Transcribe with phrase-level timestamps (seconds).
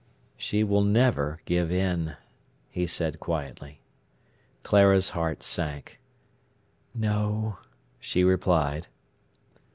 [0.35, 2.15] "She will never give in,"
[2.71, 3.81] he said quietly.
[4.63, 5.99] Clara's heart sank.
[6.95, 7.59] "No,"
[7.99, 8.87] she replied.